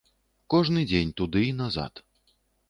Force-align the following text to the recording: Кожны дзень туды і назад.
Кожны 0.53 0.81
дзень 0.91 1.11
туды 1.21 1.45
і 1.49 1.53
назад. 1.61 2.03